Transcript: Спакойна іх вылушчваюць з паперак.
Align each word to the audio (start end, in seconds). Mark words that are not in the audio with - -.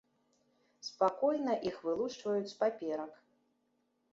Спакойна 0.87 1.53
іх 1.73 1.77
вылушчваюць 1.89 2.51
з 2.55 2.59
паперак. 2.63 3.11